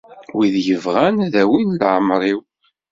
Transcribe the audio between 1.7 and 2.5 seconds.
leεmer-iw.